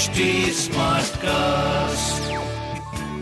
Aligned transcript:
HD 0.00 0.20
cast 1.16 2.30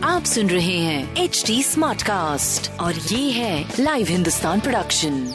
आप 0.05 0.23
सुन 0.23 0.49
रहे 0.49 0.77
हैं 0.77 1.15
एच 1.15 1.43
डी 1.47 1.63
स्मार्ट 1.63 2.01
कास्ट 2.01 2.79
और 2.79 2.93
ये 2.93 3.31
है 3.31 3.73
लाइव 3.79 4.07
हिंदुस्तान 4.07 4.59
प्रोडक्शन 4.59 5.33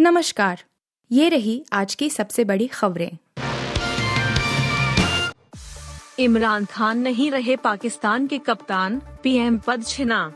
नमस्कार 0.00 0.62
ये 1.12 1.28
रही 1.28 1.64
आज 1.72 1.94
की 1.94 2.10
सबसे 2.10 2.44
बड़ी 2.44 2.66
खबरें। 2.66 3.10
इमरान 6.18 6.64
खान 6.64 6.98
नहीं 6.98 7.30
रहे 7.30 7.56
पाकिस्तान 7.56 8.26
के 8.26 8.38
कप्तान 8.38 9.00
पीएम 9.22 9.58
पद 9.58 9.84
छिना। 9.86 10.32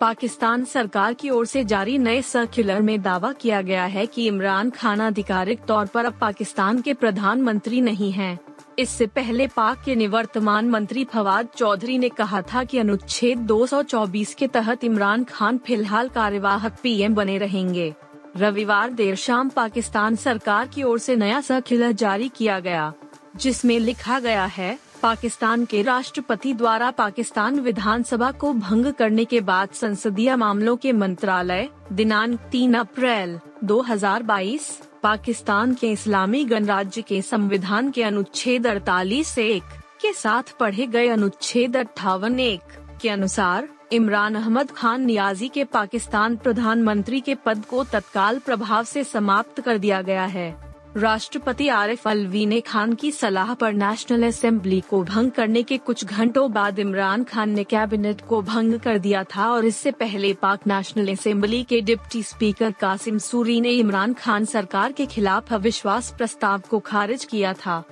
पाकिस्तान 0.00 0.64
सरकार 0.64 1.14
की 1.14 1.30
ओर 1.30 1.46
से 1.46 1.64
जारी 1.64 1.98
नए 1.98 2.22
सर्कुलर 2.22 2.80
में 2.80 3.02
दावा 3.02 3.32
किया 3.32 3.62
गया 3.62 3.84
है 3.84 4.06
कि 4.06 4.26
इमरान 4.26 4.70
खान 4.70 5.00
आधिकारिक 5.00 5.60
तौर 5.60 5.86
पर 5.86 6.04
अब 6.04 6.18
पाकिस्तान 6.20 6.80
के 6.80 6.94
प्रधानमंत्री 6.94 7.80
नहीं 7.80 8.12
हैं। 8.12 8.38
इससे 8.78 9.06
पहले 9.06 9.46
पाक 9.46 9.82
के 9.84 9.94
निवर्तमान 9.94 10.68
मंत्री 10.70 11.04
फवाद 11.04 11.48
चौधरी 11.56 11.98
ने 11.98 12.08
कहा 12.08 12.40
था 12.42 12.62
कि 12.64 12.78
अनुच्छेद 12.78 13.38
224 13.38 14.34
के 14.34 14.46
तहत 14.46 14.84
इमरान 14.84 15.24
खान 15.24 15.58
फ़िलहाल 15.58 16.08
कार्यवाहक 16.08 16.76
पीएम 16.82 17.14
बने 17.14 17.38
रहेंगे। 17.38 17.92
रविवार 18.36 18.90
देर 18.90 19.14
शाम 19.14 19.48
पाकिस्तान 19.48 20.16
सरकार 20.16 20.68
की 20.68 20.82
ओर 20.82 20.98
से 20.98 21.16
नया 21.16 21.40
सर्कुलर 21.40 21.92
जारी 21.92 22.28
किया 22.28 22.58
गया, 22.60 22.92
जिसमें 23.36 23.78
लिखा 23.78 24.18
गया 24.20 24.44
है, 24.44 24.78
पाकिस्तान 25.02 25.64
के 25.64 25.82
राष्ट्रपति 25.82 26.52
द्वारा 26.52 26.90
पाकिस्तान 26.90 27.60
विधानसभा 27.60 28.30
को 28.32 28.52
भंग 28.52 28.92
करने 28.92 29.24
के 29.24 29.40
बाद 29.40 29.68
संसदीय 29.72 30.34
मामलों 30.36 30.76
के 30.76 30.92
मंत्रालय, 30.92 31.68
दिनांक 31.92 32.38
3 32.52 32.74
अप्रैल 32.74 33.38
2022 33.64 34.70
पाकिस्तान 35.04 35.74
के 35.74 35.90
इस्लामी 35.90 36.44
गणराज्य 36.44 37.02
के 37.02 37.22
संविधान 37.22 37.90
के 37.90 38.02
अनुच्छेद 38.02 38.66
48 38.66 39.38
एक 39.38 39.62
के 40.02 40.12
साथ 40.12 40.42
पढ़े 40.60 40.86
गए 40.86 41.08
अनुच्छेद 41.08 41.76
अट्ठावन 41.76 42.40
एक 42.40 42.60
के 43.02 43.08
अनुसार, 43.08 43.68
इमरान 43.92 44.34
अहमद 44.34 44.70
खान 44.70 45.04
नियाजी 45.04 45.48
के 45.48 45.64
पाकिस्तान 45.64 46.36
प्रधानमंत्री 46.36 47.20
के 47.20 47.34
पद 47.34 47.64
को 47.64 47.84
तत्काल 47.84 48.38
प्रभाव 48.38 48.84
से 48.84 49.04
समाप्त 49.04 49.60
कर 49.60 49.78
दिया 49.78 50.02
गया 50.02 50.24
है। 50.24 50.73
राष्ट्रपति 50.96 51.66
आरिफ 51.68 52.06
अलवी 52.08 52.44
ने 52.46 52.60
खान 52.60 52.94
की 52.94 53.10
सलाह 53.12 53.52
पर 53.54 53.72
नेशनल 53.72 54.22
असेंबली 54.22 54.80
को 54.80 55.02
भंग 55.04 55.30
करने 55.30 55.62
के 55.62 55.78
कुछ 55.78 56.04
घंटों 56.04 56.52
बाद 56.52 56.78
इमरान 56.78 57.24
खान 57.24 57.50
ने 57.50 57.64
कैबिनेट 57.64 58.20
को 58.20 58.40
भंग 58.42 58.78
कर 58.80 58.98
दिया 58.98 59.24
था 59.24 59.50
और 59.52 59.64
इससे 59.64 59.90
पहले 59.90 60.32
पाक 60.34 60.66
नेशनल 60.66 61.12
असेंबली 61.12 61.62
के 61.62 61.80
डिप्टी 61.80 62.22
स्पीकर 62.22 62.70
कासिम 62.70 63.18
सूरी 63.18 63.60
ने 63.60 63.70
इमरान 63.70 64.14
खान 64.14 64.44
सरकार 64.44 64.92
के 64.92 65.06
खिलाफ 65.06 65.52
अविश्वास 65.52 66.14
प्रस्ताव 66.18 66.62
को 66.70 66.78
खारिज 66.80 67.24
किया 67.24 67.52
था। 67.52 67.82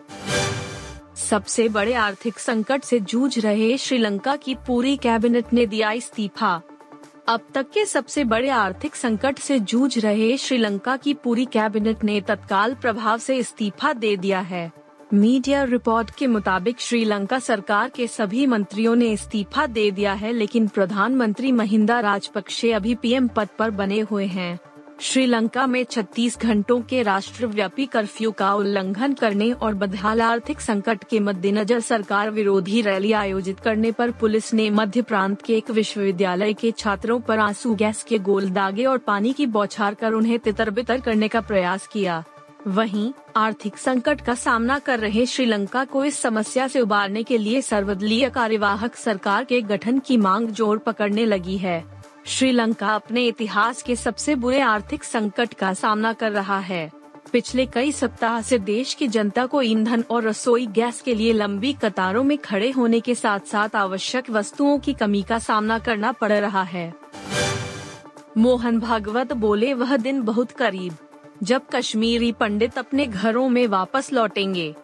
सबसे 1.16 1.68
बड़े 1.68 1.94
आर्थिक 1.94 2.38
संकट 2.38 2.84
से 2.84 3.00
जूझ 3.00 3.38
रहे 3.38 3.76
श्रीलंका 3.78 4.36
की 4.36 4.54
पूरी 4.66 4.96
कैबिनेट 4.96 5.52
ने 5.52 5.66
दिया 5.66 5.90
इस्तीफा। 5.92 6.60
अब 7.28 7.40
तक 7.54 7.66
के 7.70 7.84
सबसे 7.84 8.24
बड़े 8.24 8.48
आर्थिक 8.48 8.94
संकट 8.94 9.38
से 9.38 9.58
जूझ 9.60 9.98
रहे 9.98 10.36
श्रीलंका 10.36 10.96
की 10.96 11.14
पूरी 11.14 11.44
कैबिनेट 11.44 12.04
ने 12.04 12.20
तत्काल 12.20 12.74
प्रभाव 12.74 13.18
से 13.18 13.36
इस्तीफा 13.36 13.92
दे 13.92 14.16
दिया 14.16 14.40
है। 14.40 14.70
मीडिया 15.14 15.62
रिपोर्ट 15.62 16.10
के 16.10 16.26
मुताबिक 16.26 16.80
श्रीलंका 16.80 17.38
सरकार 17.38 17.88
के 17.88 18.06
सभी 18.06 18.46
मंत्रियों 18.46 18.96
ने 18.96 19.10
इस्तीफा 19.12 19.66
दे 19.66 19.90
दिया 19.90 20.12
है, 20.12 20.32
लेकिन 20.32 20.68
प्रधानमंत्री 20.68 21.52
महिंदा 21.52 22.00
राजपक्षे 22.00 22.72
अभी 22.72 22.94
पीएम 22.94 23.28
पद 23.28 23.48
पर 23.58 23.70
बने 23.70 24.00
हुए 24.00 24.26
हैं। 24.26 24.58
श्रीलंका 25.02 25.66
में 25.66 25.84
36 25.84 26.38
घंटों 26.40 26.80
के 26.80 27.02
राष्ट्रव्यापी 27.02 27.86
कर्फ्यू 27.86 28.30
का 28.30 28.52
उल्लंघन 28.54 29.12
करने 29.12 29.50
और 29.52 29.74
बदहाल 29.74 30.20
आर्थिक 30.20 30.60
संकट 30.60 31.04
के 31.04 31.20
मद्देनजर 31.20 31.80
सरकार 31.80 32.30
विरोधी 32.30 32.82
रैली 32.82 33.12
आयोजित 33.12 33.60
करने 33.60 33.90
पर 33.92 34.10
पुलिस 34.10 34.52
ने 34.54 34.68
मध्य 34.70 35.02
प्रांत 35.02 35.42
के 35.42 35.56
एक 35.56 35.70
विश्वविद्यालय 35.70 36.52
के 36.52 36.70
छात्रों 36.70 37.18
पर 37.20 37.38
आँसू, 37.38 37.74
गैस 37.74 38.02
के 38.02 38.18
गोल 38.18 38.48
दागे 38.50 38.84
और 38.84 38.98
पानी 38.98 39.32
की 39.32 39.46
बौछार 39.46 39.94
कर 39.94 40.12
उन्हें 40.12 40.38
तितर 40.38 40.70
बितर 40.70 41.00
करने 41.00 41.28
का 41.28 41.40
प्रयास 41.40 41.86
किया। 41.86 42.22
वहीं, 42.66 43.12
आर्थिक 43.36 43.76
संकट 43.76 44.20
का 44.20 44.34
सामना 44.34 44.78
कर 44.78 44.98
रहे 44.98 45.26
श्रीलंका 45.26 45.84
को 45.84 46.04
इस 46.04 46.18
समस्या 46.18 46.68
से 46.68 46.80
उबारने 46.80 47.22
के 47.22 47.38
लिए 47.38 47.62
सर्वदलीय 47.62 48.28
कार्यवाहक 48.30 48.96
सरकार 48.96 49.44
के 49.44 49.60
गठन 49.62 49.98
की 49.98 50.16
मांग 50.16 50.48
ज़ोर 50.48 50.78
पकड़ने 50.78 51.26
लगी 51.26 51.56
है। 51.56 52.01
श्रीलंका 52.26 52.94
अपने 52.94 53.26
इतिहास 53.26 53.82
के 53.82 53.96
सबसे 53.96 54.34
बुरे 54.34 54.60
आर्थिक 54.60 55.04
संकट 55.04 55.54
का 55.54 55.74
सामना 55.74 56.12
कर 56.12 56.32
रहा 56.32 56.58
है। 56.58 56.90
पिछले 57.32 57.66
कई 57.66 57.92
सप्ताह 57.92 58.40
से 58.40 58.58
देश 58.58 58.94
की 58.94 59.08
जनता 59.08 59.46
को 59.46 59.62
ईंधन 59.62 60.04
और 60.10 60.22
रसोई 60.22 60.66
गैस 60.66 61.00
के 61.00 61.14
लिए 61.14 61.32
लंबी 61.32 61.72
कतारों 61.72 62.24
में 62.24 62.38
खड़े 62.38 62.70
होने 62.70 63.00
के 63.00 63.14
साथ 63.14 63.40
साथ 63.40 63.76
आवश्यक 63.76 64.30
वस्तुओं 64.30 64.78
की 64.78 64.92
कमी 64.92 65.22
का 65.22 65.38
सामना 65.38 65.78
करना 65.78 66.12
पड़ 66.12 66.32
रहा 66.32 66.62
है। 66.62 66.94
मोहन 68.38 68.80
भागवत 68.80 69.32
बोले, 69.32 69.74
वह 69.74 69.96
दिन 69.96 70.22
बहुत 70.22 70.50
करीब, 70.50 70.96
जब 71.42 71.62
कश्मीरी 71.72 72.32
पंडित 72.32 72.78
अपने 72.78 73.06
घरों 73.06 73.48
में 73.48 73.66
वापस 73.66 74.12
लौटेंगे। 74.12 74.74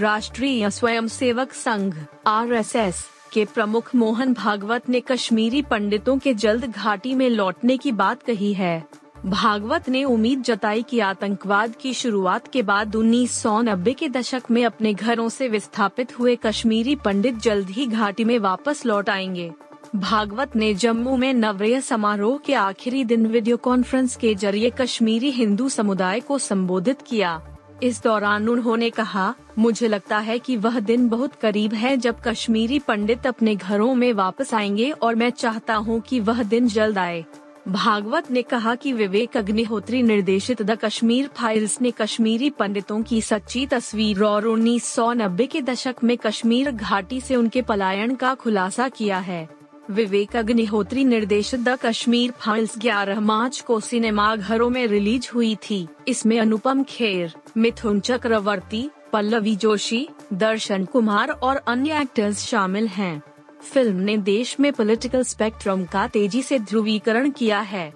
राष्ट्रीय 0.00 0.70
स्वयंसेवक 0.70 1.52
संघ, 1.52 1.94
आरएसएस 2.26 3.06
के 3.34 3.44
प्रमुख 3.44 3.94
मोहन 3.94 4.32
भागवत 4.34 4.88
ने 4.88 5.00
कश्मीरी 5.00 5.62
पंडितों 5.62 6.18
के 6.18 6.34
जल्द 6.34 6.64
घाटी 6.64 7.14
में 7.14 7.28
लौटने 7.30 7.76
की 7.76 7.92
बात 7.92 8.22
कही 8.22 8.52
है। 8.54 8.84
भागवत 9.26 9.88
ने 9.88 10.04
उम्मीद 10.04 10.42
जताई 10.42 10.82
कि 10.82 10.98
आतंकवाद 11.00 11.74
की 11.76 11.92
शुरुआत 11.94 12.48
के 12.48 12.62
बाद 12.62 12.96
उन्नीस 12.96 13.32
सौ 13.32 13.60
नब्बे 13.62 13.92
के 13.92 14.08
दशक 14.08 14.50
में 14.50 14.64
अपने 14.64 14.92
घरों 14.94 15.28
से 15.28 15.48
विस्थापित 15.48 16.18
हुए 16.18 16.36
कश्मीरी 16.36 16.94
पंडित 16.96 17.38
जल्द 17.38 17.70
ही 17.70 17.86
घाटी 17.86 18.24
में 18.24 18.38
वापस 18.38 18.84
लौट 18.86 19.10
आएँगे। 19.10 19.50
भागवत 19.96 20.56
ने 20.56 20.74
जम्मू 20.74 21.16
में 21.16 21.32
नवरेह 21.34 21.80
समारोह 21.80 22.38
के 22.38 22.54
आखिरी 22.54 23.04
दिन 23.04 23.26
वीडियो 23.26 23.56
कॉन्फ्रेंस 23.56 24.16
के 24.16 24.34
ज़रिए 24.34 24.70
कश्मीरी 24.70 25.30
हिंदू 25.30 25.68
समुदाय 25.68 26.20
को 26.20 26.38
संबोधित 26.38 27.02
किया। 27.02 27.40
इस 27.82 28.02
दौरान 28.02 28.48
उन्होंने 28.48 28.90
कहा, 28.90 29.34
मुझे 29.58 29.88
लगता 29.88 30.18
है 30.18 30.38
कि 30.38 30.56
वह 30.56 30.78
दिन 30.80 31.08
बहुत 31.08 31.34
करीब 31.34 31.74
है 31.74 31.96
जब 31.96 32.20
कश्मीरी 32.20 32.78
पंडित 32.78 33.26
अपने 33.26 33.54
घरों 33.56 33.94
में 33.94 34.12
वापस 34.12 34.54
आएँगे 34.54 34.90
और 34.90 35.14
मैं 35.14 35.30
चाहता 35.30 35.74
हूँ 35.74 36.00
कि 36.00 36.20
वह 36.20 36.42
दिन 36.42 36.68
जल्द 36.68 36.98
आए। 36.98 37.24
भागवत 37.68 38.30
ने 38.30 38.42
कहा 38.42 38.74
कि 38.74 38.92
विवेक 38.92 39.36
अग्निहोत्री 39.36 40.02
निर्देशित 40.02 40.62
द 40.62 40.78
कश्मीर 40.82 41.28
फाइल्स 41.36 41.80
ने 41.80 41.90
कश्मीरी 41.90 42.50
पंडितों 42.50 43.02
की 43.02 43.20
सच्ची 43.20 43.66
तस्वीर 43.66 44.22
और 44.22 44.46
उन्नीस 44.46 44.84
सौ 44.84 45.12
नब्बे 45.12 45.46
के 45.46 45.62
दशक 45.62 46.04
में 46.04 46.16
कश्मीर 46.18 46.70
घाटी 46.70 47.20
से 47.20 47.36
उनके 47.36 47.62
पलायन 47.62 48.14
का 48.14 48.34
खुलासा 48.34 48.88
किया 48.88 49.18
है। 49.18 49.48
विवेक 49.90 50.36
अग्निहोत्री 50.36 51.04
निर्देशित 51.04 51.60
द 51.60 51.76
कश्मीर 51.82 52.30
फाइल्स 52.30 52.78
11 52.78 53.18
मार्च 53.20 53.60
को 53.60 53.78
सिनेमा 53.80 54.36
घरों 54.36 54.68
में 54.70 54.86
रिलीज़ 54.86 55.28
हुई 55.34 55.54
थी। 55.54 55.86
इसमें 56.08 56.38
अनुपम 56.40 56.82
खेर, 56.82 57.34
मिथुन 57.56 58.00
चक्रवर्ती, 58.00 58.88
पल्लवी 59.12 59.56
जोशी, 59.56 60.08
दर्शन 60.32 60.84
कुमार 60.84 61.30
और 61.30 61.56
अन्य 61.56 62.00
एक्टर्स 62.00 62.44
शामिल 62.46 62.86
हैं। 62.86 63.22
फ़िल्म 63.62 63.96
ने 63.96 64.16
देश 64.16 64.56
में 64.60 64.72
पॉलिटिकल 64.72 65.22
स्पेक्ट्रम 65.22 65.84
का 65.84 66.06
तेज़ी 66.06 66.42
से 66.42 66.58
ध्रुवीकरण 66.58 67.30
किया 67.30 67.60
है। 67.60 67.92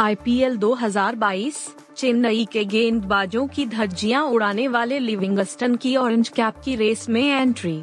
आईपीएल 0.00 0.56
2022 0.56 1.68
चेन्नई 1.96 2.44
के 2.52 2.64
गेंदबाजों 2.64 3.46
की 3.46 3.66
धज्जियाँ 3.66 4.24
उड़ाने 4.24 4.68
वाले 4.68 4.98
लिविंगस्टन 4.98 5.76
की 5.76 5.96
ऑरेंज 5.96 6.28
कैप 6.28 6.60
की 6.64 6.76
रेस 6.76 7.08
में 7.08 7.22
एंट्री 7.22 7.82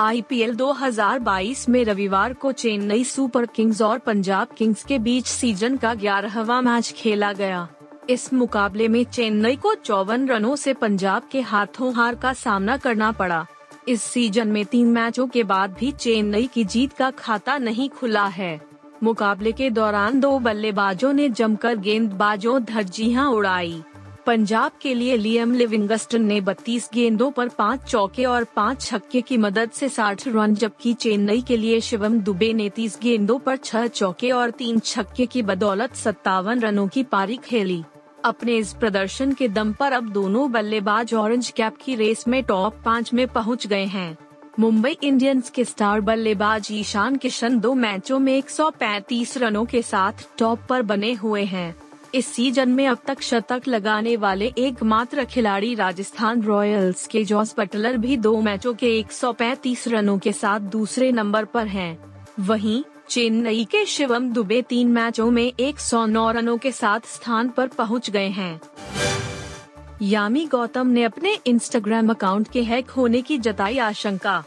आईपीएल 0.00 0.54
2022 0.54 1.68
में 1.68 1.84
रविवार 1.84 2.32
को 2.32 2.52
चेन्नई 2.52 3.04
सुपर 3.04 3.46
किंग्स 3.46 3.82
और 3.82 3.98
पंजाब 3.98 4.48
किंग्स 4.58 4.84
के 4.84 4.98
बीच 4.98 5.26
सीज़न 5.26 5.76
का 5.76 5.94
ग्यारहवा 5.94 6.60
मैच 6.60 6.92
खेला 6.96 7.32
गया। 7.32 7.68
इस 8.10 8.32
मुकाबले 8.32 8.88
में 8.88 9.04
चेन्नई 9.04 9.56
को 9.56 9.74
चौवन 9.74 10.26
रनों 10.28 10.56
से 10.56 10.74
पंजाब 10.74 11.28
के 11.32 11.40
हाथों 11.40 11.94
हार 11.94 12.14
का 12.14 12.32
सामना 12.32 12.76
करना 12.76 13.12
पड़ा। 13.12 13.46
इस 13.88 14.02
सीज़न 14.02 14.48
में 14.48 14.64
तीन 14.64 14.86
मैचों 14.86 15.26
के 15.28 15.42
बाद 15.42 15.76
भी 15.80 15.90
चेन्नई 15.90 16.46
की 16.46 16.64
जीत 16.64 16.92
का 16.92 17.10
खाता 17.10 17.58
नहीं 17.58 17.88
खुला 17.88 18.26
है। 18.26 18.60
मुकाबले 19.02 19.52
के 19.52 19.70
दौरान 19.70 20.20
दो 20.20 20.38
बल्लेबाजों 20.38 21.12
ने 21.12 21.28
जमकर 21.28 21.76
गेंदबाजों 21.76 22.62
धज्जियाँ 22.64 23.30
उड़ाई। 23.30 23.82
पंजाब 24.26 24.72
के 24.82 24.94
लिए 24.94 25.16
लियम 25.16 25.54
लिविंगस्टन 25.54 26.22
ने 26.22 26.40
32 26.40 26.88
गेंदों 26.94 27.30
पर 27.30 27.48
पाँच 27.48 27.84
चौके 27.84 28.24
और 28.24 28.44
पाँच 28.56 28.82
छक्के 28.82 29.20
की 29.20 29.36
मदद 29.36 29.70
से 29.70 29.88
60 29.88 30.26
रन, 30.28 30.54
जबकि 30.54 30.94
चेन्नई 30.94 31.40
के 31.40 31.56
लिए 31.56 31.80
शिवम 31.80 32.18
दुबे 32.18 32.52
ने 32.52 32.68
30 32.70 32.98
गेंदों 33.00 33.38
पर 33.38 33.56
छह 33.56 33.86
चौके 33.86 34.30
और 34.30 34.50
तीन 34.50 34.78
छक्के 34.78 35.26
की 35.26 35.42
बदौलत 35.42 35.94
सत्तावन 35.94 36.60
रनों 36.60 36.86
की 36.88 37.02
पारी 37.02 37.36
खेली। 37.36 37.82
अपने 38.24 38.56
इस 38.56 38.72
प्रदर्शन 38.72 39.32
के 39.32 39.48
दम 39.48 39.72
पर 39.72 39.92
अब 39.92 40.08
दोनों 40.08 40.50
बल्लेबाज 40.52 41.14
ऑरेंज 41.14 41.50
कैप 41.50 41.76
की 41.84 41.94
रेस 41.94 42.26
में 42.28 42.42
टॉप 42.44 42.80
पाँच 42.84 43.12
में 43.14 43.26
पहुँच 43.28 43.66
गए 43.66 43.84
हैं। 43.84 44.16
मुंबई 44.58 44.96
इंडियंस 45.02 45.50
के 45.50 45.64
स्टार 45.64 46.00
बल्लेबाज 46.00 46.68
ईशान 46.72 47.16
किशन 47.16 47.60
दो 47.60 47.74
मैचों 47.74 48.18
में 48.18 48.36
135 48.38 49.36
रनों 49.36 49.64
के 49.64 49.82
साथ 49.82 50.26
टॉप 50.38 50.66
पर 50.68 50.82
बने 50.82 51.12
हुए 51.12 51.44
हैं। 51.44 51.74
इस 52.14 52.26
सीज़न 52.26 52.68
में 52.68 52.88
अब 52.88 52.98
तक 53.06 53.20
शतक 53.20 53.62
लगाने 53.68 54.16
वाले 54.16 54.52
एकमात्र 54.58 55.24
खिलाड़ी 55.24 55.74
राजस्थान 55.74 56.42
रॉयल्स 56.42 57.06
के 57.06 57.24
जॉस 57.24 57.54
बटलर 57.58 57.96
भी 57.96 58.16
दो 58.16 58.40
मैचों 58.40 58.74
के 58.74 58.98
135 58.98 59.88
रनों 59.88 60.18
के 60.18 60.32
साथ 60.32 60.60
दूसरे 60.60 61.12
नंबर 61.12 61.44
पर 61.44 61.66
हैं। 61.66 62.24
वहीं, 62.40 62.84
चेन्नई 63.08 63.64
के 63.64 63.84
शिवम 63.86 64.32
दुबे 64.32 64.62
तीन 64.62 64.88
मैचों 64.88 65.30
में 65.30 65.52
109 65.60 66.30
रनों 66.30 66.58
के 66.58 66.72
साथ 66.72 67.00
स्थान 67.00 67.48
पर 67.48 67.66
पहुँच 67.66 68.10
गए 68.10 68.28
हैं। 68.28 68.60
यामी 70.02 70.46
गौतम 70.46 70.86
ने 70.86 71.04
अपने 71.04 71.38
इंस्टाग्राम 71.46 72.10
अकाउंट 72.10 72.48
के 72.48 72.62
हैक 72.62 72.90
होने 72.90 73.22
की 73.22 73.38
जताई 73.38 73.78
आशंका। 73.78 74.44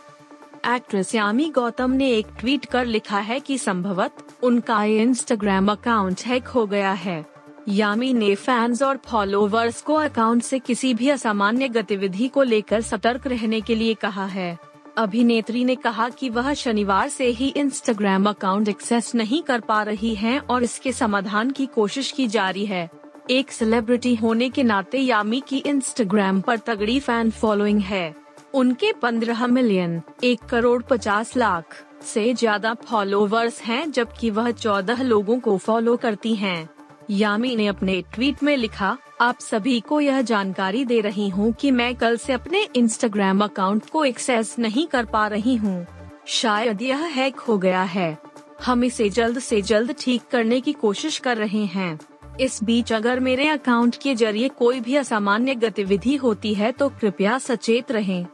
एक्ट्रेस 0.76 1.16
यामी 1.16 1.50
गौतम 1.50 1.92
ने 1.92 2.12
एक 2.12 2.28
ट्वीट 2.40 2.66
कर 2.66 2.86
लिखा 2.86 3.20
है 3.20 3.40
कि 3.40 3.58
संभवत 3.58 4.14
उनका 4.44 4.84
इंस्टाग्राम 4.84 5.72
अकाउंट 5.72 6.22
हैक 6.22 6.48
हो 6.48 6.66
गया 6.66 6.92
है। 6.92 7.33
यामी 7.70 8.14
ने 8.14 8.34
फैंस 8.36 8.82
और 8.84 8.98
फॉलोवर्स 9.06 9.82
को 9.82 9.94
अकाउंट 9.94 10.44
से 10.44 10.60
किसी 10.60 10.94
भी 10.94 11.10
असामान्य 11.10 11.68
गतिविधि 11.68 12.28
को 12.28 12.44
लेकर 12.44 12.82
सतर्क 12.82 13.28
रहने 13.28 13.62
के 13.62 13.76
लिए 13.76 13.94
कहा 13.94 14.26
है। 14.26 14.58
अभिनेत्री 14.98 15.64
ने 15.66 15.76
कहा 15.76 16.10
कि 16.10 16.30
वह 16.30 16.54
शनिवार 16.54 17.10
से 17.10 17.28
ही 17.28 17.48
इंस्टाग्राम 17.48 18.30
अकाउंट 18.30 18.70
एक्सेस 18.70 19.16
नहीं 19.16 19.42
कर 19.44 19.60
पा 19.60 19.82
रही 19.84 20.14
हैं 20.16 20.40
और 20.40 20.64
इसके 20.64 20.92
समाधान 20.92 21.52
की 21.52 21.66
कोशिश 21.66 22.12
की 22.12 22.28
जा 22.28 22.50
रही 22.50 22.66
है। 22.66 22.90
एक 23.30 23.52
सेलिब्रिटी 23.52 24.16
होने 24.16 24.50
के 24.50 24.64
नाते 24.64 24.98
यामी 24.98 25.42
की 25.48 25.58
इंस्टाग्राम 25.58 26.42
पर 26.42 26.58
तगड़ी 26.58 27.00
फ़ैन 27.00 27.32
फॉलोइंग 27.32 27.82
है। 27.82 28.16
उनके 28.54 28.92
15 28.94 29.48
मिलियन 29.48 30.02
एक 30.24 30.40
करोड़ 30.42 30.82
पचास 30.84 31.36
लाख 31.38 31.84
से 32.04 32.34
ज़्यादा 32.34 32.74
फॉलोवर्स 32.74 33.62
हैं 33.62 33.92
जबकि 33.92 34.30
वह 34.30 34.52
14 34.52 35.02
लोगों 35.02 35.40
को 35.40 35.58
फॉलो 35.58 35.96
करती 35.98 36.36
हैं। 36.36 36.70
यामी 37.10 37.56
ने 37.56 37.68
अपने 37.68 38.02
ट्वीट 38.14 38.44
में 38.44 38.56
लिखा, 38.58 38.98
आप 39.22 39.40
सभी 39.40 39.80
को 39.80 40.00
यह 40.02 40.22
जानकारी 40.22 40.84
दे 40.86 41.00
रही 41.02 41.28
हूँ 41.30 41.52
कि 41.54 41.72
मैं 41.72 41.94
कल 41.96 42.18
से 42.18 42.34
अपने 42.34 42.68
इंस्टाग्राम 42.76 43.44
अकाउंट 43.44 43.90
को 43.90 44.06
एक्सेस 44.06 44.56
नहीं 44.60 44.88
कर 44.88 45.06
पा 45.06 45.28
रही 45.28 45.56
हूँ। 45.56 45.86
शायद 46.28 46.82
यह 46.82 47.04
हैक 47.16 47.40
हो 47.40 47.58
गया 47.58 47.84
है। 47.84 48.18
हम 48.66 48.84
इसे 48.84 49.10
जल्द 49.10 49.40
से 49.40 49.62
जल्द 49.62 49.96
ठीक 50.00 50.22
करने 50.32 50.62
की 50.62 50.74
कोशिश 50.74 51.18
कर 51.18 51.38
रहे 51.38 51.66
हैं। 51.66 52.00
इस 52.40 52.64
बीच 52.64 52.94
अगर 52.94 53.20
मेरे 53.20 53.48
अकाउंट 53.48 53.96
के 53.96 54.16
ज़रिए 54.16 54.48
कोई 54.50 54.80
भी 54.80 54.96
असामान्य 54.96 55.56
गतिविधि 55.56 56.16
होती 56.16 56.54
है 56.54 56.72
तो 56.72 56.90
कृपया 56.90 57.38
सचेत 57.38 57.92
रहें। 57.92 58.26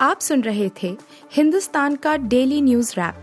आप 0.00 0.20
सुन 0.20 0.42
रहे 0.42 0.70
थे 0.82 0.96
हिंदुस्तान 1.32 1.96
का 1.96 2.16
डेली 2.16 2.60
न्यूज़ 2.60 2.92
रैप 2.92 3.22